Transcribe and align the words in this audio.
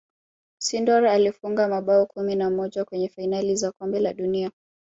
sindor 0.57 1.07
alifunga 1.07 1.67
mabao 1.67 2.05
kumi 2.05 2.35
na 2.35 2.49
moja 2.49 2.85
kwenye 2.85 3.09
fainali 3.09 3.55
za 3.55 3.71
kombe 3.71 3.99
la 3.99 4.13
dunia 4.13 4.51